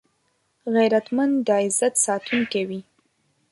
[0.73, 2.81] غیرتمند د عزت ساتونکی وي